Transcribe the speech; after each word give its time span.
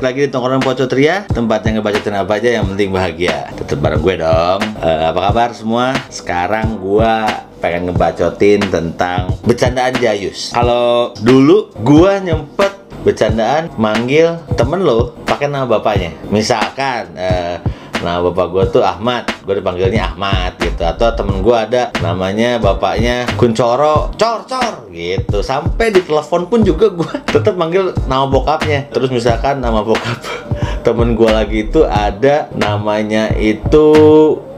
lagi 0.00 0.26
di 0.26 0.30
Tongkrongan 0.32 0.64
Pocotria 0.64 1.28
Tempatnya 1.28 1.78
ngebacotin 1.78 2.16
apa 2.16 2.32
aja 2.40 2.48
yang 2.58 2.66
penting 2.72 2.90
bahagia. 2.90 3.52
Tetep 3.54 3.78
bareng 3.78 4.00
gue 4.00 4.14
dong. 4.22 4.60
Eh, 4.80 5.04
Apa 5.12 5.30
kabar 5.30 5.50
semua? 5.52 5.92
Sekarang 6.08 6.80
gue 6.80 7.12
pengen 7.60 7.92
ngebacotin 7.92 8.60
tentang 8.72 9.34
bercandaan 9.44 9.94
Jayus. 9.96 10.52
Kalau 10.52 11.12
dulu 11.20 11.70
gue 11.80 12.12
nyempet 12.24 12.72
bercandaan 13.04 13.68
manggil 13.76 14.40
temen 14.56 14.80
lo 14.80 15.12
pakai 15.28 15.52
nama 15.52 15.68
bapaknya. 15.68 16.16
Misalkan 16.32 17.12
eh, 17.16 17.60
Nah 18.02 18.18
bapak 18.24 18.46
gue 18.50 18.64
tuh 18.74 18.82
Ahmad, 18.82 19.28
gue 19.44 19.54
dipanggilnya 19.60 20.10
Ahmad 20.10 20.58
gitu. 20.58 20.82
Atau 20.82 21.12
temen 21.14 21.44
gue 21.44 21.54
ada 21.54 21.94
namanya 22.02 22.58
bapaknya 22.58 23.28
Kuncoro, 23.38 24.10
cor 24.16 24.48
cor 24.48 24.88
gitu. 24.90 25.44
Sampai 25.44 25.92
di 25.94 26.00
telepon 26.02 26.48
pun 26.50 26.64
juga 26.64 26.90
gue 26.90 27.12
tetap 27.34 27.54
manggil 27.54 27.94
nama 28.10 28.26
bokapnya. 28.26 28.90
Terus 28.90 29.12
misalkan 29.12 29.62
nama 29.62 29.84
bokap 29.84 30.18
temen 30.86 31.14
gue 31.14 31.30
lagi 31.30 31.68
itu 31.70 31.84
ada 31.84 32.48
namanya 32.56 33.30
itu 33.36 33.86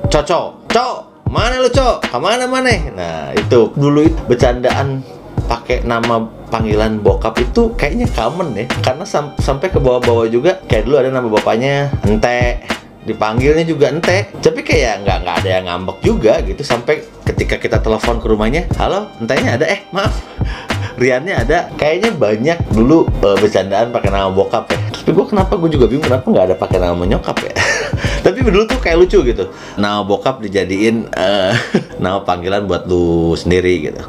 Coco, 0.06 0.62
Cok, 0.70 1.26
mana 1.28 1.58
lu 1.58 1.66
Cok? 1.66 2.06
Ke 2.14 2.18
mana 2.22 2.46
mana? 2.46 2.70
Nah 2.94 3.34
itu 3.34 3.74
dulu 3.74 4.06
itu 4.06 4.20
bercandaan 4.30 5.02
pakai 5.46 5.86
nama 5.86 6.26
panggilan 6.50 6.98
bokap 7.02 7.38
itu 7.38 7.74
kayaknya 7.74 8.06
common 8.10 8.54
ya 8.54 8.66
karena 8.82 9.06
sam- 9.06 9.34
sampai 9.38 9.70
ke 9.70 9.78
bawah-bawah 9.78 10.26
juga 10.26 10.58
kayak 10.66 10.86
dulu 10.86 10.96
ada 10.98 11.10
nama 11.10 11.26
bapaknya 11.30 11.90
Ente 12.06 12.66
dipanggilnya 13.06 13.62
juga 13.62 13.94
ente. 13.94 14.34
Tapi 14.42 14.60
kayak 14.66 15.06
nggak 15.06 15.18
nggak 15.22 15.36
ada 15.40 15.48
yang 15.48 15.64
ngambek 15.70 15.98
juga 16.02 16.42
gitu. 16.42 16.60
Sampai 16.66 17.06
ketika 17.22 17.56
kita 17.56 17.78
telepon 17.78 18.18
ke 18.18 18.26
rumahnya 18.26 18.66
halo 18.76 19.08
entenya 19.22 19.56
ada? 19.56 19.66
Eh 19.70 19.86
maaf. 19.94 20.12
Riannya 21.00 21.34
ada. 21.46 21.58
Kayaknya 21.78 22.10
banyak 22.18 22.58
dulu 22.74 23.06
eh, 23.22 23.36
bercandaan 23.38 23.94
pakai 23.94 24.10
nama 24.10 24.28
bokap 24.34 24.66
ya 24.74 24.85
tapi 25.02 25.10
gue 25.12 25.26
kenapa 25.26 25.52
gue 25.58 25.70
juga 25.72 25.86
bingung 25.90 26.06
kenapa 26.06 26.26
nggak 26.30 26.44
ada 26.52 26.56
pakai 26.56 26.78
nama 26.80 27.02
nyokap 27.04 27.36
ya? 27.42 27.54
Tapi 28.26 28.42
dulu 28.42 28.66
tuh 28.66 28.82
kayak 28.82 28.98
lucu 28.98 29.22
gitu. 29.22 29.54
Nama 29.78 30.02
bokap 30.02 30.42
dijadiin 30.42 31.06
eh, 31.14 31.54
nama 32.02 32.26
panggilan 32.26 32.66
buat 32.66 32.90
lu 32.90 33.38
sendiri 33.38 33.86
gitu. 33.86 34.02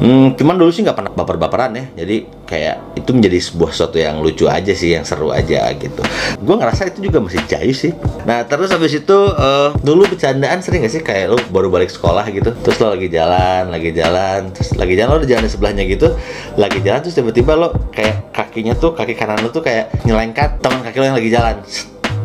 Hmm, 0.00 0.32
cuman 0.32 0.56
dulu 0.56 0.72
sih 0.72 0.80
nggak 0.80 0.96
pernah 0.96 1.12
baper-baperan 1.12 1.76
ya. 1.76 1.84
Jadi 1.92 2.24
kayak 2.48 2.96
itu 2.96 3.10
menjadi 3.12 3.36
sebuah 3.36 3.70
sesuatu 3.76 4.00
yang 4.00 4.24
lucu 4.24 4.48
aja 4.48 4.72
sih 4.72 4.96
yang 4.96 5.04
seru 5.04 5.28
aja 5.28 5.68
gitu. 5.76 6.00
Gue 6.40 6.56
ngerasa 6.56 6.88
itu 6.88 7.04
juga 7.04 7.20
masih 7.20 7.44
jayus 7.44 7.84
sih. 7.84 7.92
Nah 8.24 8.48
terus 8.48 8.72
habis 8.72 8.96
itu 8.96 9.18
eh, 9.36 9.68
dulu 9.84 10.08
bercandaan 10.08 10.64
sering 10.64 10.88
gak 10.88 10.92
sih? 10.96 11.04
Kayak 11.04 11.36
lu 11.36 11.38
baru 11.52 11.68
balik 11.68 11.92
sekolah 11.92 12.24
gitu 12.32 12.56
terus 12.64 12.76
lo 12.80 12.96
lagi 12.96 13.08
jalan 13.12 13.68
lagi 13.68 13.90
jalan 13.92 14.48
terus 14.52 14.72
lagi 14.76 14.94
jalan 14.96 15.10
lo 15.16 15.20
di 15.20 15.28
jalan 15.28 15.44
di 15.44 15.52
sebelahnya 15.52 15.84
gitu 15.84 16.08
lagi 16.56 16.78
jalan 16.80 17.00
terus 17.04 17.16
tiba-tiba 17.16 17.52
lo 17.56 17.68
kayak 17.92 18.32
kakinya 18.32 18.74
tuh 18.76 18.96
kaki 18.96 19.14
kanan 19.18 19.40
lo 19.44 19.50
tuh 19.52 19.60
kayak 19.60 19.92
nyelengkat 20.20 20.60
teman 20.60 20.84
kaki 20.84 20.96
lo 21.00 21.04
yang 21.08 21.16
lagi 21.16 21.30
jalan. 21.32 21.56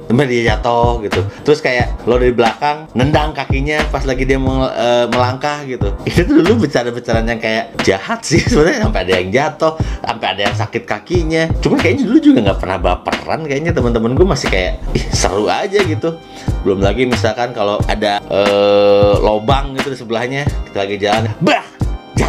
Temen 0.06 0.30
dia 0.30 0.54
jatuh 0.54 1.02
gitu. 1.02 1.24
Terus 1.42 1.66
kayak 1.66 2.06
lo 2.06 2.22
dari 2.22 2.30
belakang 2.30 2.86
Nendang 2.94 3.34
kakinya 3.34 3.82
pas 3.90 4.06
lagi 4.06 4.22
dia 4.22 4.38
mau 4.38 4.70
eh, 4.70 5.10
melangkah 5.10 5.66
gitu. 5.66 5.96
Itu 6.06 6.30
tuh 6.30 6.46
dulu 6.46 6.68
bercanda-bercandaan 6.68 7.26
yang 7.26 7.42
kayak 7.42 7.74
jahat 7.82 8.22
sih 8.22 8.38
sebenarnya. 8.52 8.86
Sampai 8.86 9.02
ada 9.08 9.14
yang 9.18 9.30
jatuh 9.34 9.74
Sampai 10.06 10.28
ada 10.30 10.42
yang 10.46 10.56
sakit 10.60 10.84
kakinya. 10.86 11.50
Cuma 11.58 11.82
kayaknya 11.82 12.06
dulu 12.06 12.20
juga 12.22 12.38
nggak 12.52 12.60
pernah 12.62 12.78
baperan 12.78 13.40
Kayaknya. 13.48 13.72
Teman-teman 13.74 14.12
gue 14.14 14.28
masih 14.28 14.48
kayak 14.52 14.78
Ih 14.94 15.06
seru 15.10 15.50
aja 15.50 15.80
gitu. 15.82 16.20
Belum 16.62 16.84
lagi 16.84 17.10
misalkan 17.10 17.56
kalau 17.56 17.82
ada 17.88 18.22
eh, 18.30 19.14
lobang 19.24 19.74
gitu 19.80 19.90
di 19.90 19.98
sebelahnya 19.98 20.46
Kita 20.70 20.86
lagi 20.86 20.98
jalan 21.02 21.34
Bah! 21.42 21.75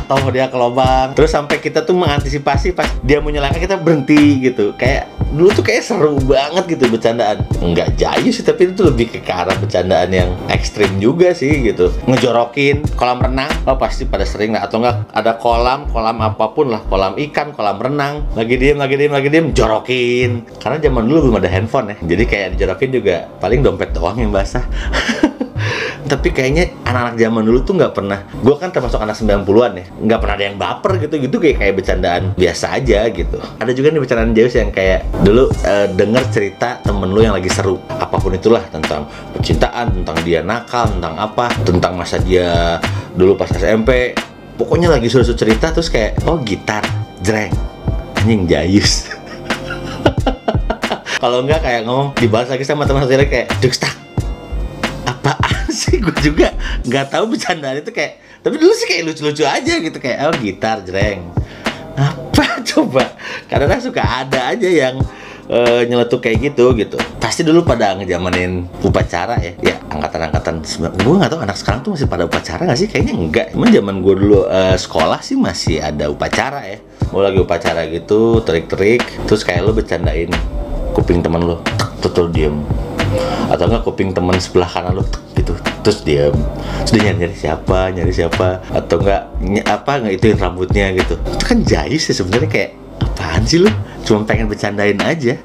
Jatuh 0.06 0.30
dia 0.30 0.46
ke 0.46 0.54
lubang. 0.54 1.18
Terus 1.18 1.34
sampai 1.34 1.58
kita 1.58 1.82
tuh 1.82 1.98
mengantisipasi 1.98 2.70
pas 2.70 2.86
dia 3.02 3.18
mau 3.18 3.34
nyelangkah 3.34 3.58
kita 3.58 3.74
berhenti 3.74 4.38
gitu. 4.38 4.70
Kayak 4.78 5.10
dulu 5.34 5.50
tuh 5.50 5.66
kayak 5.66 5.82
seru 5.82 6.14
banget 6.22 6.78
gitu 6.78 6.86
bercandaan. 6.86 7.42
Nggak 7.58 7.98
jayu 7.98 8.30
sih 8.30 8.46
tapi 8.46 8.70
itu 8.70 8.86
lebih 8.86 9.10
ke 9.10 9.26
arah 9.26 9.58
bercandaan 9.58 10.14
yang 10.14 10.30
ekstrim 10.46 11.02
juga 11.02 11.34
sih 11.34 11.66
gitu. 11.66 11.90
Ngejorokin 12.06 12.86
kolam 12.94 13.18
renang. 13.18 13.50
Oh 13.66 13.74
pasti 13.74 14.06
pada 14.06 14.22
sering 14.22 14.54
lah. 14.54 14.62
Atau 14.62 14.78
enggak 14.78 15.10
ada 15.10 15.34
kolam 15.42 15.90
kolam 15.90 16.22
apa 16.22 16.54
pun 16.54 16.70
lah. 16.70 16.86
Kolam 16.86 17.18
ikan 17.18 17.50
kolam 17.50 17.82
renang. 17.82 18.22
Lagi 18.38 18.54
diem 18.54 18.78
lagi 18.78 18.94
diem 18.94 19.10
lagi 19.10 19.26
diem 19.26 19.50
jorokin. 19.50 20.46
Karena 20.62 20.78
zaman 20.78 21.02
dulu 21.10 21.18
belum 21.28 21.36
ada 21.42 21.50
handphone 21.50 21.90
ya. 21.90 21.96
Jadi 22.06 22.24
kayak 22.30 22.48
dijorokin 22.54 22.90
juga 22.94 23.26
paling 23.42 23.58
dompet 23.66 23.90
doang 23.90 24.14
yang 24.22 24.30
basah 24.30 24.62
tapi 26.06 26.30
kayaknya 26.30 26.70
anak-anak 26.86 27.14
zaman 27.18 27.42
dulu 27.42 27.58
tuh 27.66 27.74
nggak 27.76 27.92
pernah. 27.92 28.22
Gue 28.40 28.54
kan 28.56 28.70
termasuk 28.70 29.02
anak 29.02 29.18
90-an 29.18 29.72
ya. 29.74 29.84
Nggak 30.06 30.18
pernah 30.22 30.34
ada 30.38 30.44
yang 30.46 30.56
baper 30.56 30.92
gitu. 31.02 31.14
Gitu 31.18 31.36
kayak 31.42 31.56
kayak 31.60 31.74
bercandaan 31.76 32.22
biasa 32.38 32.66
aja 32.78 33.00
gitu. 33.10 33.38
Ada 33.58 33.72
juga 33.74 33.90
nih 33.90 34.00
bercandaan 34.00 34.30
Jayus 34.32 34.54
yang 34.54 34.70
kayak 34.70 35.00
dulu 35.26 35.50
eh, 35.66 35.90
denger 35.92 36.24
cerita 36.30 36.78
temen 36.80 37.10
lu 37.10 37.20
yang 37.20 37.34
lagi 37.34 37.50
seru. 37.50 37.82
Apa 37.98 38.16
pun 38.16 38.32
itulah 38.32 38.62
tentang 38.70 39.10
percintaan 39.34 39.92
tentang 40.02 40.16
dia 40.22 40.40
nakal 40.40 40.88
tentang 40.88 41.18
apa 41.18 41.50
tentang 41.66 41.92
masa 41.98 42.22
dia 42.22 42.78
dulu 43.18 43.34
pas 43.34 43.50
SMP 43.50 44.14
pokoknya 44.56 44.88
lagi 44.88 45.10
seru-seru 45.10 45.36
cerita 45.36 45.74
terus 45.74 45.92
kayak 45.92 46.24
oh 46.24 46.40
gitar 46.40 46.86
jreng 47.20 47.52
anjing 48.22 48.46
Jayus. 48.46 49.06
Kalau 51.22 51.42
enggak 51.42 51.64
kayak 51.64 51.88
ngomong 51.88 52.12
dibahas 52.16 52.52
lagi 52.52 52.62
sama 52.62 52.84
teman 52.84 53.08
sendiri 53.08 53.26
kayak 53.26 53.48
dukstak 53.58 54.05
gue 56.06 56.14
juga 56.22 56.54
nggak 56.86 57.06
tahu 57.10 57.24
bercandaan 57.34 57.82
itu 57.82 57.90
kayak 57.90 58.22
tapi 58.46 58.62
dulu 58.62 58.70
sih 58.78 58.86
kayak 58.86 59.02
lucu-lucu 59.10 59.42
aja 59.42 59.74
gitu 59.82 59.98
kayak 59.98 60.30
oh 60.30 60.34
gitar 60.38 60.78
jreng. 60.86 61.26
Apa 61.98 62.62
coba? 62.70 63.10
Kadang 63.50 63.82
suka 63.82 64.06
ada 64.06 64.54
aja 64.54 64.68
yang 64.70 65.02
eh, 65.50 65.82
nyeletuk 65.90 66.22
kayak 66.22 66.54
gitu 66.54 66.70
gitu. 66.78 66.94
Pasti 67.18 67.42
dulu 67.42 67.66
pada 67.66 67.98
ngejamanin 67.98 68.70
upacara 68.86 69.34
ya 69.42 69.58
ya 69.58 69.74
angkatan-angkatan 69.90 70.62
gue 70.94 71.14
nggak 71.18 71.30
tahu 71.34 71.40
anak 71.42 71.58
sekarang 71.58 71.82
tuh 71.82 71.98
masih 71.98 72.06
pada 72.06 72.22
upacara 72.30 72.62
nggak 72.70 72.78
sih? 72.78 72.86
Kayaknya 72.86 73.14
enggak 73.18 73.46
cuman 73.50 73.68
zaman 73.74 73.96
gue 73.98 74.14
dulu 74.14 74.40
eh, 74.46 74.76
sekolah 74.78 75.18
sih 75.26 75.34
masih 75.34 75.82
ada 75.82 76.06
upacara 76.06 76.62
ya. 76.70 76.78
Mau 77.10 77.26
lagi 77.26 77.42
upacara 77.42 77.82
gitu 77.90 78.46
terik-terik 78.46 79.02
terus 79.26 79.42
kayak 79.42 79.66
lo 79.66 79.74
bercandain 79.74 80.30
kuping 80.94 81.18
temen 81.18 81.42
lo 81.42 81.66
lo 82.06 82.30
diem 82.30 82.85
atau 83.50 83.64
enggak 83.70 83.82
kuping 83.86 84.10
teman 84.12 84.36
sebelah 84.38 84.68
kanan 84.68 85.02
tek, 85.02 85.22
gitu. 85.42 85.54
Terus 85.86 85.98
dia 86.02 86.24
nyari, 86.92 87.14
nyari 87.26 87.36
siapa 87.36 87.90
nyari 87.94 88.12
siapa. 88.12 88.60
Atau 88.74 89.02
enggak 89.02 89.22
ny- 89.42 89.66
apa 89.66 90.02
nggak 90.02 90.14
ituin 90.18 90.38
rambutnya 90.38 90.90
gitu. 90.94 91.14
Itu 91.18 91.44
kan 91.44 91.58
jayus 91.62 92.10
sih 92.10 92.14
sebenarnya 92.16 92.50
kayak 92.50 92.70
apaan 93.02 93.42
sih 93.46 93.62
lu? 93.62 93.70
Cuma 94.02 94.26
pengen 94.26 94.50
bercandain 94.50 94.98
aja. 95.02 95.34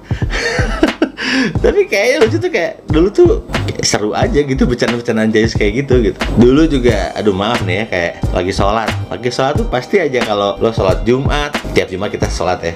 Tapi 1.41 1.87
kayaknya 1.87 2.17
lucu 2.27 2.37
tuh 2.37 2.51
kayak 2.51 2.73
dulu 2.91 3.07
tuh 3.09 3.45
kayak 3.65 3.85
seru 3.85 4.11
aja 4.11 4.39
gitu 4.41 4.67
bercanda-bercandaan 4.67 5.31
jayus 5.31 5.55
kayak 5.55 5.85
gitu 5.85 6.11
gitu. 6.11 6.17
Dulu 6.37 6.67
juga 6.67 7.15
aduh 7.15 7.33
maaf 7.33 7.63
nih 7.63 7.81
ya 7.81 7.85
kayak 7.87 8.13
lagi 8.35 8.51
sholat. 8.53 8.89
Lagi 9.09 9.29
sholat 9.31 9.53
tuh 9.57 9.67
pasti 9.71 10.01
aja 10.01 10.19
kalau 10.25 10.59
lo 10.59 10.69
sholat 10.75 11.01
jumat 11.07 11.55
tiap 11.71 11.87
jumat 11.87 12.11
kita 12.11 12.27
sholat 12.27 12.59
ya. 12.61 12.73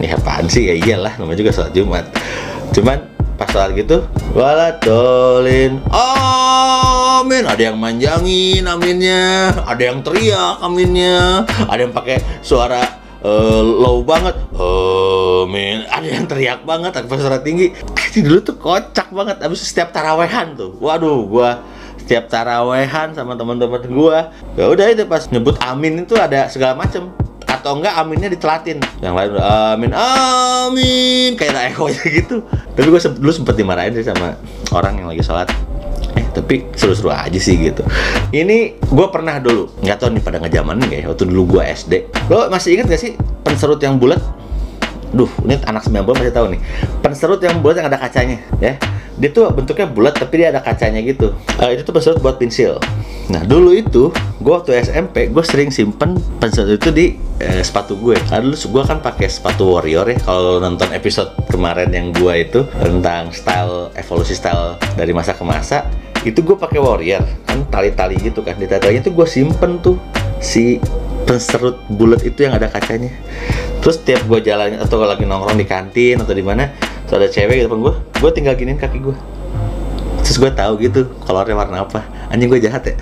Ya 0.00 0.16
apaan 0.16 0.48
sih? 0.48 0.72
Ya 0.72 0.74
iyalah 0.74 1.14
namanya 1.20 1.38
juga 1.44 1.52
sholat 1.52 1.72
jumat. 1.76 2.04
Cuman 2.72 3.11
pas 3.36 3.48
sholat 3.48 3.72
gitu 3.76 4.04
walatolin 4.36 5.80
amin. 7.22 7.46
Ada 7.46 7.62
yang 7.70 7.78
manjangin 7.78 8.66
aminnya. 8.66 9.54
Ada 9.62 9.82
yang 9.94 9.98
teriak 10.02 10.58
aminnya. 10.58 11.46
Ada 11.70 11.80
yang 11.86 11.94
pakai 11.94 12.18
suara 12.42 12.82
eh, 13.22 13.62
low 13.62 14.02
banget. 14.02 14.34
Amin. 14.58 15.86
Ada 15.86 16.06
yang 16.18 16.26
teriak 16.26 16.66
banget 16.66 16.98
pakai 17.06 17.22
suara 17.22 17.38
tinggi. 17.38 17.70
Itu 18.10 18.26
dulu 18.26 18.38
tuh 18.42 18.56
kocak 18.58 19.14
banget. 19.14 19.38
Abis 19.40 19.62
setiap 19.62 19.94
tarawehan 19.94 20.58
tuh. 20.58 20.74
Waduh 20.82 21.22
gua 21.30 21.62
setiap 22.02 22.26
tarawehan 22.26 23.14
sama 23.14 23.38
teman-teman 23.38 23.86
gua. 23.86 24.34
Ya 24.58 24.66
udah 24.66 24.86
itu 24.90 25.06
pas 25.06 25.22
nyebut 25.30 25.54
amin 25.62 26.02
itu 26.02 26.18
ada 26.18 26.50
segala 26.50 26.74
macem 26.74 27.08
atau 27.52 27.76
enggak 27.76 27.94
aminnya 28.00 28.32
ditelatin. 28.32 28.80
Yang 29.04 29.14
lain 29.14 29.30
amin 29.36 29.92
amin. 29.92 31.30
Kayak 31.36 31.52
ada 31.52 31.62
echo 31.68 31.84
gitu. 32.18 32.36
Tapi 32.48 32.86
gue 32.88 33.00
dulu 33.20 33.32
sempet 33.32 33.54
dimarahin 33.60 33.92
sih 33.92 34.06
sama 34.08 34.40
orang 34.72 35.04
yang 35.04 35.08
lagi 35.12 35.20
sholat. 35.20 35.52
Eh 36.16 36.24
tapi 36.32 36.68
seru-seru 36.72 37.12
aja 37.12 37.36
sih 37.36 37.60
gitu. 37.60 37.84
Ini 38.32 38.80
gue 38.80 39.06
pernah 39.12 39.36
dulu 39.36 39.68
nggak 39.84 39.96
tahu 40.00 40.16
nih 40.16 40.22
pada 40.24 40.40
ngejamanin 40.40 40.84
nggak 40.88 41.00
ya 41.04 41.06
waktu 41.12 41.24
dulu 41.28 41.42
gue 41.58 41.62
SD 41.68 41.92
lo 42.32 42.48
masih 42.48 42.80
inget 42.80 42.86
gak 42.88 43.02
sih 43.02 43.12
penserut 43.44 43.80
yang 43.84 44.00
bulat? 44.00 44.20
Duh, 45.12 45.28
ini 45.44 45.60
anak 45.68 45.84
90 45.84 46.08
masih 46.08 46.32
tahu 46.32 46.46
nih. 46.56 46.60
Penserut 47.04 47.36
yang 47.44 47.60
bulat 47.60 47.84
yang 47.84 47.92
ada 47.92 48.00
kacanya, 48.00 48.40
ya. 48.64 48.80
Dia 49.20 49.30
tuh 49.32 49.52
bentuknya 49.52 49.88
bulat 49.88 50.16
tapi 50.16 50.40
dia 50.40 50.48
ada 50.54 50.60
kacanya 50.64 51.00
gitu. 51.04 51.36
Eh, 51.60 51.76
itu 51.76 51.82
tuh 51.84 51.92
penserut 51.92 52.18
buat 52.20 52.36
pensil. 52.40 52.80
Nah, 53.30 53.44
dulu 53.46 53.72
itu 53.72 54.12
gua 54.42 54.60
waktu 54.60 54.82
SMP, 54.82 55.30
gue 55.30 55.44
sering 55.46 55.70
simpen 55.70 56.18
penserut 56.42 56.76
itu 56.76 56.90
di 56.90 57.06
eh, 57.40 57.60
sepatu 57.60 57.96
gue. 58.00 58.16
Karena 58.28 58.50
dulu 58.50 58.56
gue 58.56 58.82
kan 58.88 58.98
pakai 59.00 59.28
sepatu 59.28 59.76
warrior 59.76 60.08
ya. 60.08 60.18
Kalau 60.22 60.58
nonton 60.58 60.90
episode 60.92 61.32
kemarin 61.48 61.92
yang 61.92 62.10
gua 62.16 62.36
itu 62.40 62.64
tentang 62.76 63.30
style 63.30 63.92
evolusi 63.94 64.34
style 64.36 64.80
dari 64.96 65.12
masa 65.12 65.36
ke 65.36 65.44
masa, 65.44 65.88
itu 66.24 66.40
gue 66.40 66.56
pakai 66.56 66.80
warrior 66.80 67.22
kan 67.44 67.64
tali-tali 67.68 68.16
gitu 68.20 68.40
kan. 68.40 68.56
Di 68.56 68.68
talinya 68.68 69.04
tuh 69.04 69.14
gue 69.14 69.26
simpen 69.28 69.78
tuh 69.80 69.96
si 70.42 70.82
penserut 71.22 71.78
bulat 71.86 72.26
itu 72.26 72.42
yang 72.42 72.58
ada 72.58 72.66
kacanya 72.66 73.14
terus 73.82 73.98
tiap 74.02 74.22
gue 74.30 74.38
jalan 74.46 74.78
atau 74.78 75.02
lagi 75.02 75.26
nongkrong 75.26 75.58
di 75.58 75.66
kantin 75.66 76.22
atau 76.22 76.30
di 76.30 76.42
mana 76.42 76.70
Terus 77.12 77.28
ada 77.28 77.28
cewek 77.28 77.56
di 77.60 77.64
depan 77.68 77.84
gue 77.84 77.92
gue 77.92 78.30
tinggal 78.32 78.56
giniin 78.56 78.80
kaki 78.80 79.04
gue 79.04 79.12
terus 80.24 80.48
gue 80.48 80.48
tahu 80.48 80.80
gitu 80.80 81.12
kolornya 81.28 81.52
warna 81.52 81.84
apa. 81.84 82.00
Anjing 82.32 82.48
gue 82.48 82.56
jahat 82.56 82.88
ya? 82.88 82.96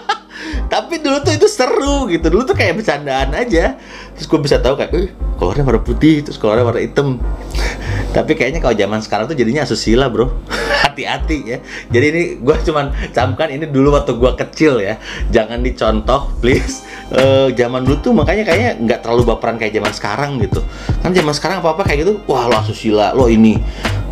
Tapi 0.76 1.00
dulu 1.00 1.16
tuh 1.24 1.32
itu 1.32 1.48
seru 1.48 2.12
gitu. 2.12 2.28
Dulu 2.28 2.44
tuh 2.44 2.52
kayak 2.52 2.76
bercandaan 2.76 3.32
aja. 3.32 3.80
Terus 4.12 4.28
gue 4.28 4.40
bisa 4.44 4.60
tahu 4.60 4.76
kayak 4.76 4.92
eh 4.92 5.08
kolornya 5.40 5.64
warna 5.64 5.80
putih 5.80 6.20
terus 6.20 6.36
kolornya 6.36 6.68
warna 6.68 6.84
hitam. 6.84 7.16
Tapi 8.16 8.36
kayaknya 8.36 8.60
kalau 8.60 8.76
zaman 8.76 9.00
sekarang 9.00 9.32
tuh 9.32 9.36
jadinya 9.40 9.64
asusila 9.64 10.12
bro 10.12 10.28
hati-hati 10.98 11.38
ya. 11.46 11.58
Jadi 11.94 12.06
ini 12.10 12.22
gue 12.42 12.56
cuman 12.66 12.90
camkan 13.14 13.54
ini 13.54 13.70
dulu 13.70 13.94
waktu 13.94 14.18
gue 14.18 14.32
kecil 14.34 14.82
ya. 14.82 14.98
Jangan 15.30 15.62
dicontoh 15.62 16.34
please. 16.42 16.82
Uh, 17.08 17.48
zaman 17.56 17.86
dulu 17.86 17.96
tuh 18.04 18.12
makanya 18.12 18.44
kayaknya 18.52 18.72
nggak 18.84 19.00
terlalu 19.00 19.32
baperan 19.32 19.56
kayak 19.56 19.78
zaman 19.78 19.92
sekarang 19.94 20.30
gitu. 20.42 20.60
Kan 21.00 21.14
zaman 21.14 21.32
sekarang 21.32 21.62
apa 21.62 21.78
apa 21.78 21.82
kayak 21.86 21.98
gitu 22.02 22.12
wah 22.26 22.50
lo 22.50 22.58
asusila 22.58 23.14
lo 23.14 23.30
ini. 23.30 23.62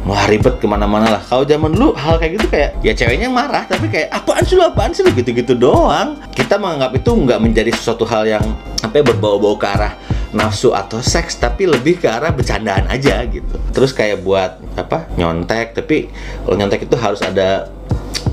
Wah 0.06 0.22
ribet 0.30 0.62
ke 0.62 0.66
mana-mana 0.70 1.18
lah. 1.18 1.22
Kalau 1.26 1.42
zaman 1.42 1.74
dulu 1.74 1.98
hal 1.98 2.22
kayak 2.22 2.38
gitu 2.38 2.46
kayak 2.46 2.78
ya 2.78 2.94
ceweknya 2.94 3.26
marah 3.26 3.66
tapi 3.66 3.90
kayak 3.90 4.14
apaan 4.14 4.46
sih 4.46 4.54
lo 4.54 4.70
apaan 4.70 4.94
sih? 4.94 5.02
Lo 5.02 5.10
gitu-gitu 5.10 5.58
doang. 5.58 6.14
Kita 6.30 6.62
menganggap 6.62 6.94
itu 6.94 7.10
nggak 7.10 7.40
menjadi 7.42 7.70
sesuatu 7.74 8.06
hal 8.06 8.22
yang 8.22 8.44
apa 8.86 9.02
ya, 9.02 9.02
berbau-bau 9.02 9.58
ke 9.58 9.66
arah 9.66 9.98
nafsu 10.36 10.76
atau 10.76 11.00
seks 11.00 11.40
tapi 11.40 11.64
lebih 11.64 11.96
ke 11.96 12.06
arah 12.06 12.30
bercandaan 12.30 12.86
aja 12.92 13.24
gitu. 13.24 13.56
Terus 13.72 13.96
kayak 13.96 14.20
buat 14.20 14.60
apa 14.76 15.08
nyontek 15.16 15.72
tapi 15.72 16.12
kalau 16.44 16.56
nyontek 16.60 16.84
itu 16.84 16.96
harus 17.00 17.24
ada 17.24 17.72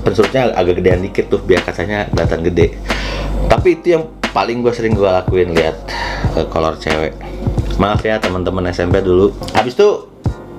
pensurutnya 0.04 0.52
agak 0.52 0.84
gedean 0.84 1.00
dikit 1.00 1.32
tuh 1.32 1.40
biar 1.40 1.64
katanya 1.64 2.06
kelihatan 2.12 2.40
gede. 2.44 2.66
Tapi 3.48 3.68
itu 3.80 3.86
yang 3.96 4.04
paling 4.36 4.60
gue 4.60 4.72
sering 4.76 4.92
gue 4.92 5.08
lakuin 5.08 5.56
lihat 5.56 5.76
uh, 6.36 6.46
kolor 6.52 6.76
cewek. 6.76 7.16
Maaf 7.80 8.04
ya 8.04 8.20
teman-teman 8.20 8.70
SMP 8.70 9.00
dulu. 9.00 9.32
Habis 9.56 9.74
itu 9.74 9.88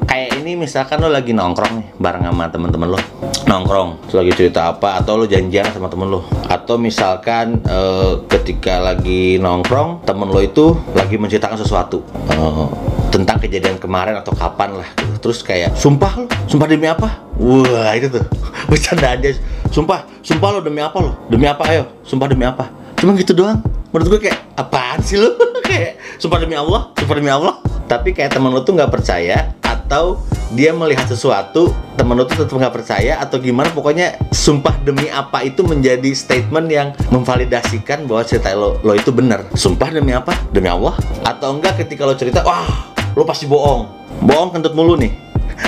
kayak 0.06 0.42
ini 0.42 0.56
misalkan 0.56 1.02
lo 1.02 1.10
lagi 1.10 1.34
nongkrong 1.34 1.74
nih 1.82 1.88
bareng 2.00 2.24
sama 2.24 2.48
temen-temen 2.48 2.88
lo. 2.96 3.00
Nongkrong 3.46 4.08
terus 4.08 4.16
lagi 4.24 4.32
cerita 4.38 4.72
apa 4.72 5.02
atau 5.02 5.20
lo 5.20 5.26
janjian 5.28 5.68
sama 5.74 5.90
temen 5.92 6.08
lo. 6.08 6.24
Atau 6.48 6.80
misalkan 6.80 7.60
uh, 7.66 8.24
ketika 8.30 8.80
lagi 8.80 9.42
nongkrong 9.42 10.06
temen 10.08 10.30
lo 10.30 10.40
itu 10.40 10.78
lagi 10.94 11.18
menceritakan 11.18 11.58
sesuatu. 11.60 12.06
Uh, 12.32 12.70
tentang 13.14 13.40
kejadian 13.40 13.80
kemarin 13.80 14.20
atau 14.20 14.36
kapan 14.36 14.76
lah. 14.76 14.90
Terus 15.24 15.40
kayak 15.40 15.72
sumpah 15.80 16.12
lo? 16.20 16.28
Sumpah 16.52 16.68
demi 16.68 16.86
apa? 16.86 17.24
Wah 17.40 17.96
itu 17.96 18.12
tuh. 18.12 18.26
Bercandaan 18.72 19.24
dia 19.24 19.36
sumpah 19.72 20.04
sumpah 20.22 20.50
lo 20.56 20.60
demi 20.60 20.84
apa 20.84 20.98
lo? 21.00 21.16
Demi 21.32 21.48
apa? 21.48 21.64
Ayo 21.68 21.88
sumpah 22.04 22.28
demi 22.28 22.44
apa? 22.44 22.68
Cuma 23.00 23.16
gitu 23.16 23.32
doang. 23.32 23.64
Menurut 23.92 24.20
gue 24.20 24.28
kayak 24.28 24.60
apaan 24.60 25.00
sih 25.00 25.16
lo? 25.16 25.32
Kayak 25.66 25.98
sumpah 26.22 26.38
demi 26.38 26.54
Allah 26.54 26.94
sumpah 26.94 27.16
demi 27.18 27.32
Allah. 27.32 27.58
Tapi 27.86 28.14
kayak 28.14 28.38
temen 28.38 28.54
lo 28.54 28.62
tuh 28.62 28.78
nggak 28.78 28.92
percaya 28.94 29.56
atau 29.86 30.18
dia 30.58 30.74
melihat 30.74 31.06
sesuatu 31.06 31.70
temen 31.94 32.18
lo 32.18 32.26
tuh 32.26 32.42
tetap 32.42 32.58
nggak 32.58 32.74
percaya 32.74 33.22
atau 33.22 33.38
gimana 33.38 33.70
pokoknya 33.70 34.18
sumpah 34.34 34.74
demi 34.82 35.14
apa 35.14 35.46
itu 35.46 35.62
menjadi 35.62 36.10
statement 36.10 36.66
yang 36.74 36.90
memvalidasikan 37.14 38.10
bahwa 38.10 38.26
cerita 38.26 38.50
lo 38.58 38.82
lo 38.82 38.98
itu 38.98 39.14
benar 39.14 39.46
sumpah 39.54 39.94
demi 39.94 40.18
apa? 40.18 40.34
Demi 40.50 40.74
Allah? 40.74 40.98
Atau 41.22 41.62
enggak 41.62 41.86
ketika 41.86 42.02
lo 42.02 42.18
cerita 42.18 42.42
wah 42.42 42.66
lo 43.14 43.22
pasti 43.30 43.46
bohong. 43.46 43.86
Bohong 44.26 44.58
kentut 44.58 44.74
mulu 44.74 44.98
nih. 44.98 45.14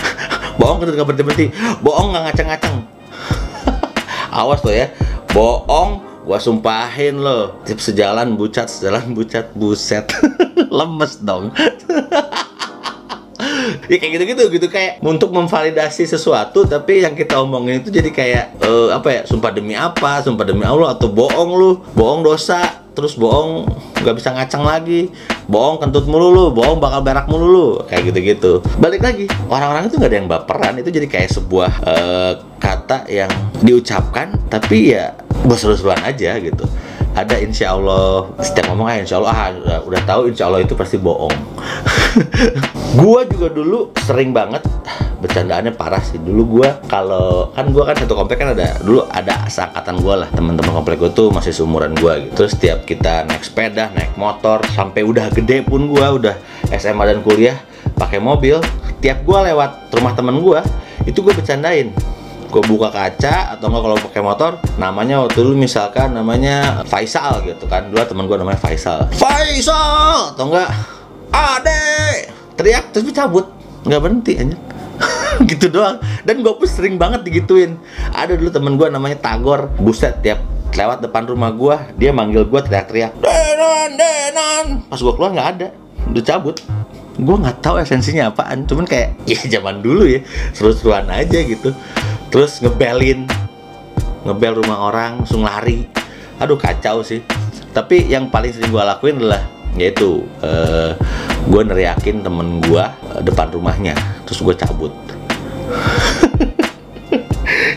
Bohong 0.58 0.82
kentut 0.82 0.98
nggak 0.98 1.08
berhenti 1.14 1.24
berhenti 1.24 1.48
bohong 1.86 2.10
nggak 2.10 2.24
ngacang-ngacang 2.34 2.76
awas 4.42 4.66
lo 4.66 4.74
ya. 4.74 4.90
Bohong 5.30 6.02
gua 6.26 6.42
sumpahin 6.42 7.22
lo. 7.22 7.62
Tip 7.70 7.78
sejalan 7.78 8.34
bucat 8.34 8.66
sejalan 8.66 9.14
bucat 9.14 9.54
buset. 9.54 10.10
Lemes 10.78 11.22
dong 11.22 11.54
ya 13.92 13.96
kayak 14.00 14.12
gitu-gitu 14.20 14.44
gitu. 14.54 14.68
Kayak 14.68 15.04
untuk 15.04 15.32
memvalidasi 15.34 16.08
sesuatu 16.08 16.64
tapi 16.68 17.04
yang 17.04 17.14
kita 17.14 17.40
omongin 17.40 17.82
itu 17.84 17.90
jadi 17.90 18.10
kayak 18.12 18.46
uh, 18.64 18.90
apa 18.96 19.08
ya 19.12 19.22
sumpah 19.24 19.52
demi 19.54 19.74
apa 19.78 20.24
sumpah 20.24 20.46
demi 20.48 20.64
Allah 20.64 20.96
atau 20.96 21.08
bohong 21.12 21.52
lu 21.56 21.72
bohong 21.94 22.24
dosa 22.26 22.84
terus 22.98 23.14
bohong 23.14 23.70
nggak 24.02 24.16
bisa 24.18 24.34
ngacang 24.34 24.66
lagi 24.66 25.14
bohong 25.46 25.78
kentut 25.78 26.10
mulu 26.10 26.34
lu 26.34 26.46
bohong 26.50 26.82
bakal 26.82 27.06
berak 27.06 27.30
mulu 27.30 27.46
lu 27.46 27.68
kayak 27.86 28.10
gitu-gitu. 28.10 28.60
Balik 28.82 29.06
lagi 29.06 29.26
orang-orang 29.48 29.88
itu 29.88 29.96
nggak 30.02 30.12
ada 30.12 30.18
yang 30.18 30.30
baperan 30.30 30.74
itu 30.82 30.90
jadi 30.90 31.08
kayak 31.08 31.30
sebuah 31.30 31.72
uh, 31.86 32.32
kata 32.58 33.06
yang 33.08 33.30
diucapkan 33.62 34.34
tapi 34.50 34.98
ya 34.98 35.14
berseru-seruan 35.46 36.02
aja 36.04 36.36
gitu 36.42 36.66
ada 37.18 37.36
insya 37.42 37.74
Allah 37.74 38.30
setiap 38.38 38.70
ngomong 38.70 38.86
ah 38.86 39.02
insya 39.02 39.18
Allah 39.18 39.34
ah 39.34 39.50
udah, 39.82 40.02
tahu 40.06 40.30
insya 40.30 40.46
Allah 40.46 40.62
itu 40.62 40.78
pasti 40.78 41.02
bohong. 41.02 41.34
Gua 43.02 43.26
juga 43.26 43.50
dulu 43.50 43.90
sering 44.06 44.30
banget 44.30 44.62
bercandaannya 45.18 45.74
parah 45.74 45.98
sih. 46.06 46.22
Dulu 46.22 46.62
gua 46.62 46.78
kalau 46.86 47.50
kan 47.58 47.74
gua 47.74 47.90
kan 47.90 47.98
satu 47.98 48.14
komplek 48.14 48.38
kan 48.38 48.54
ada 48.54 48.78
dulu 48.86 49.02
ada 49.10 49.50
seangkatan 49.50 49.98
gua 50.06 50.26
lah. 50.26 50.30
Teman-teman 50.30 50.70
komplek 50.78 51.02
gua 51.02 51.10
tuh 51.10 51.34
masih 51.34 51.50
seumuran 51.58 51.98
gua 51.98 52.22
gitu. 52.22 52.38
Terus 52.38 52.54
setiap 52.54 52.86
kita 52.86 53.26
naik 53.26 53.42
sepeda 53.42 53.90
naik 53.98 54.14
motor 54.14 54.62
sampai 54.78 55.02
udah 55.02 55.34
gede 55.34 55.66
pun 55.66 55.90
gua 55.90 56.14
udah 56.14 56.38
SMA 56.70 57.02
dan 57.10 57.26
kuliah 57.26 57.58
pakai 57.98 58.22
mobil 58.22 58.62
tiap 59.02 59.26
gua 59.26 59.42
lewat 59.42 59.90
rumah 59.90 60.14
temen 60.14 60.38
gua 60.38 60.62
itu 61.10 61.18
gua 61.26 61.34
bercandain 61.34 61.90
gue 62.48 62.64
buka 62.64 62.88
kaca 62.88 63.60
atau 63.60 63.68
enggak 63.68 63.84
kalau 63.84 63.98
pakai 64.08 64.22
motor 64.24 64.52
namanya 64.80 65.20
waktu 65.20 65.44
dulu 65.44 65.60
misalkan 65.60 66.16
namanya 66.16 66.82
Faisal 66.88 67.44
gitu 67.44 67.68
kan. 67.68 67.92
Dua 67.92 68.08
teman 68.08 68.26
gue 68.26 68.38
namanya 68.40 68.60
Faisal. 68.60 69.04
Faisal! 69.12 70.32
Atau 70.34 70.48
enggak 70.52 70.70
Ade! 71.36 72.32
Teriak 72.56 72.96
terus 72.96 73.12
cabut. 73.12 73.52
Nggak 73.84 74.02
berhenti 74.02 74.34
aja 74.40 74.58
gitu 75.52 75.68
doang. 75.70 76.00
Dan 76.24 76.42
gue 76.42 76.54
pun 76.56 76.68
sering 76.68 76.96
banget 76.96 77.28
digituin. 77.28 77.76
Ada 78.16 78.40
dulu 78.40 78.50
temen 78.50 78.74
gue 78.80 78.88
namanya 78.88 79.20
Tagor. 79.20 79.68
Buset 79.78 80.24
tiap 80.24 80.40
lewat 80.72 81.02
depan 81.04 81.26
rumah 81.26 81.50
gue 81.52 81.76
dia 81.98 82.14
manggil 82.14 82.46
gue 82.46 82.62
teriak-teriak 82.64 83.18
Denan 83.20 83.92
Denan. 83.98 84.66
Pas 84.88 85.00
gue 85.00 85.14
keluar 85.14 85.32
nggak 85.36 85.50
ada. 85.60 85.68
Udah 86.08 86.24
cabut. 86.24 86.56
Gue 87.18 87.36
nggak 87.36 87.60
tahu 87.60 87.82
esensinya 87.84 88.32
apaan. 88.32 88.64
Cuman 88.64 88.88
kayak 88.88 89.20
ya 89.30 89.40
zaman 89.60 89.84
dulu 89.84 90.08
ya 90.08 90.24
seru-seruan 90.56 91.12
aja 91.12 91.44
gitu 91.44 91.76
terus 92.28 92.60
ngebelin 92.60 93.28
ngebel 94.28 94.60
rumah 94.60 94.92
orang 94.92 95.24
langsung 95.24 95.48
lari. 95.48 95.88
Aduh 96.38 96.60
kacau 96.60 97.02
sih. 97.02 97.24
Tapi 97.72 98.10
yang 98.12 98.28
paling 98.28 98.52
sering 98.52 98.74
gue 98.74 98.84
lakuin 98.84 99.22
adalah 99.24 99.44
yaitu 99.78 100.26
uh, 100.42 100.98
gue 101.48 101.62
neriakin 101.62 102.26
temen 102.26 102.60
gue 102.60 102.84
uh, 102.84 103.22
depan 103.24 103.48
rumahnya. 103.54 103.96
Terus 104.28 104.44
gue 104.44 104.56
cabut. 104.56 104.94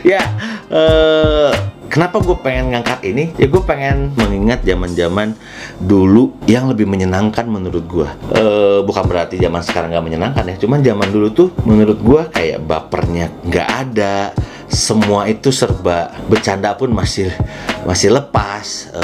Ya 0.01 0.27
uh, 0.73 1.53
Kenapa 1.91 2.23
gue 2.23 2.39
pengen 2.39 2.71
ngangkat 2.71 3.03
ini? 3.03 3.35
Ya 3.35 3.51
gue 3.51 3.63
pengen 3.67 4.15
mengingat 4.15 4.63
zaman-zaman 4.63 5.35
dulu 5.83 6.39
yang 6.47 6.71
lebih 6.71 6.87
menyenangkan 6.87 7.43
menurut 7.51 7.83
gue. 7.83 8.09
E, 8.31 8.45
bukan 8.87 9.11
berarti 9.11 9.43
zaman 9.43 9.59
sekarang 9.67 9.91
nggak 9.91 10.07
menyenangkan 10.07 10.45
ya. 10.55 10.57
Cuman 10.63 10.87
zaman 10.87 11.11
dulu 11.11 11.35
tuh 11.35 11.51
menurut 11.67 11.99
gue 11.99 12.23
kayak 12.31 12.63
bapernya 12.63 13.35
nggak 13.43 13.69
ada. 13.69 14.31
Semua 14.71 15.27
itu 15.27 15.51
serba 15.51 16.15
bercanda 16.31 16.79
pun 16.79 16.95
masih 16.95 17.35
masih 17.83 18.15
lepas. 18.15 18.95
E, 18.95 19.03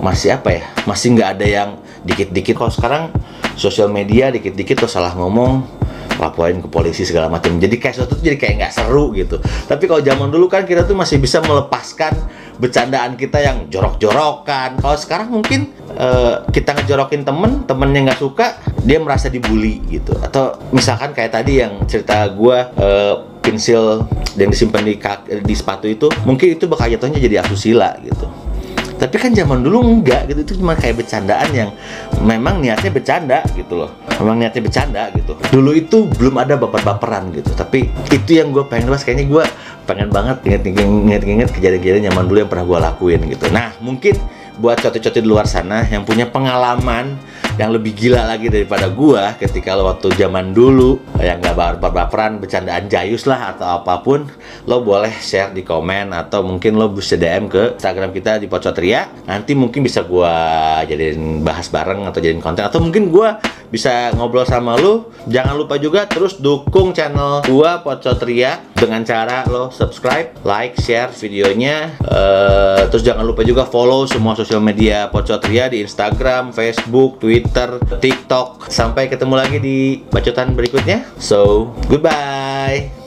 masih 0.00 0.32
apa 0.32 0.56
ya? 0.56 0.64
Masih 0.88 1.12
nggak 1.12 1.28
ada 1.36 1.44
yang 1.44 1.70
dikit-dikit. 2.00 2.56
Kalau 2.56 2.72
sekarang 2.72 3.12
sosial 3.60 3.92
media 3.92 4.32
dikit-dikit 4.32 4.88
tuh 4.88 4.88
salah 4.88 5.12
ngomong 5.12 5.81
laporin 6.22 6.62
ke 6.62 6.68
polisi 6.70 7.02
segala 7.02 7.26
macam. 7.26 7.58
Jadi 7.58 7.82
kayak 7.82 7.94
sesuatu 7.98 8.22
jadi 8.22 8.38
kayak 8.38 8.54
nggak 8.62 8.72
seru 8.72 9.10
gitu. 9.18 9.42
Tapi 9.42 9.84
kalau 9.90 9.98
zaman 9.98 10.30
dulu 10.30 10.46
kan 10.46 10.62
kita 10.62 10.86
tuh 10.86 10.94
masih 10.94 11.18
bisa 11.18 11.42
melepaskan 11.42 12.14
bercandaan 12.62 13.18
kita 13.18 13.42
yang 13.42 13.66
jorok-jorokan. 13.66 14.78
Kalau 14.78 14.96
sekarang 14.96 15.34
mungkin 15.34 15.74
uh, 15.98 16.46
kita 16.54 16.78
ngejorokin 16.78 17.26
temen 17.26 17.66
temennya 17.66 18.12
nggak 18.12 18.20
suka 18.22 18.62
dia 18.86 19.02
merasa 19.02 19.26
dibully 19.26 19.82
gitu. 19.90 20.14
Atau 20.22 20.54
misalkan 20.70 21.10
kayak 21.10 21.34
tadi 21.34 21.58
yang 21.58 21.82
cerita 21.90 22.30
gue 22.30 22.58
uh, 22.78 23.14
pensil 23.42 24.06
yang 24.38 24.48
disimpan 24.54 24.86
di, 24.86 24.94
di 25.42 25.54
sepatu 25.58 25.90
itu 25.90 26.06
mungkin 26.24 26.54
itu 26.54 26.64
bakal 26.70 26.88
jatuhnya 26.88 27.18
jadi 27.20 27.42
asusila 27.42 27.98
gitu 28.00 28.41
tapi 29.02 29.18
kan 29.18 29.34
zaman 29.34 29.66
dulu 29.66 29.82
enggak 29.82 30.30
gitu. 30.30 30.46
Itu 30.46 30.52
cuma 30.62 30.78
kayak 30.78 31.02
bercandaan 31.02 31.50
yang 31.50 31.74
memang 32.22 32.62
niatnya 32.62 32.94
bercanda 32.94 33.42
gitu 33.58 33.82
loh. 33.82 33.90
Memang 34.22 34.38
niatnya 34.38 34.62
bercanda 34.62 35.02
gitu. 35.18 35.34
Dulu 35.50 35.74
itu 35.74 36.06
belum 36.06 36.38
ada 36.38 36.54
baper-baperan 36.54 37.34
gitu. 37.34 37.50
Tapi 37.58 37.90
itu 38.14 38.30
yang 38.38 38.54
gue 38.54 38.62
pengen 38.70 38.94
bahas 38.94 39.02
kayaknya 39.02 39.26
gue 39.26 39.44
pengen 39.82 40.14
banget 40.14 40.38
inget-inget 40.46 41.50
kejadian-kejadian 41.50 42.14
zaman 42.14 42.30
dulu 42.30 42.38
yang 42.46 42.50
pernah 42.50 42.66
gue 42.70 42.78
lakuin 42.78 43.20
gitu. 43.26 43.50
Nah 43.50 43.74
mungkin 43.82 44.14
buat 44.62 44.78
cote-cote 44.78 45.18
di 45.18 45.26
luar 45.26 45.50
sana 45.50 45.82
yang 45.90 46.06
punya 46.06 46.30
pengalaman 46.30 47.18
yang 47.60 47.68
lebih 47.72 47.92
gila 47.92 48.24
lagi 48.24 48.48
daripada 48.48 48.88
gua 48.88 49.36
ketika 49.36 49.76
lo 49.76 49.84
waktu 49.92 50.08
zaman 50.16 50.56
dulu 50.56 50.96
yang 51.20 51.36
gak 51.44 51.52
baper-baperan 51.52 52.40
bercandaan 52.40 52.88
jayus 52.88 53.28
lah 53.28 53.52
atau 53.52 53.82
apa 53.82 54.00
pun 54.00 54.24
lo 54.64 54.80
boleh 54.80 55.12
share 55.20 55.52
di 55.52 55.60
komen 55.60 56.16
atau 56.16 56.40
mungkin 56.40 56.80
lo 56.80 56.88
bisa 56.88 57.20
DM 57.20 57.52
ke 57.52 57.76
Instagram 57.76 58.10
kita 58.16 58.40
di 58.40 58.48
Pocotria 58.48 59.04
nanti 59.28 59.52
mungkin 59.52 59.84
bisa 59.84 60.00
gua 60.06 60.32
jadiin 60.88 61.44
bahas 61.44 61.68
bareng 61.68 62.08
atau 62.08 62.18
jadiin 62.24 62.40
konten. 62.40 62.64
Atau 62.64 62.80
mungkin 62.80 63.12
gua 63.12 63.36
bisa 63.68 64.12
ngobrol 64.16 64.48
sama 64.48 64.76
lo. 64.80 65.12
Jangan 65.28 65.54
lupa 65.56 65.76
juga 65.76 66.08
terus 66.08 66.40
dukung 66.40 66.96
channel 66.96 67.44
gua 67.44 67.84
Pocotria 67.84 68.64
dengan 68.72 69.06
cara 69.06 69.46
lo 69.46 69.70
subscribe 69.70 70.34
like 70.42 70.74
share 70.80 71.12
videonya. 71.14 71.94
Uh, 72.02 72.88
terus 72.88 73.04
jangan 73.04 73.22
lupa 73.22 73.44
juga 73.44 73.68
follow 73.68 74.08
semua 74.08 74.34
sosial 74.34 74.58
media 74.58 75.06
Pocotria 75.12 75.68
di 75.68 75.84
Instagram 75.84 76.50
Facebook 76.50 77.20
Twitter 77.42 77.82
TikTok. 77.98 78.70
Sampai 78.70 79.10
ketemu 79.10 79.34
lagi 79.34 79.58
di 79.58 79.98
bacotan 80.06 80.54
berikutnya. 80.54 81.02
So 81.18 81.74
goodbye 81.90 83.02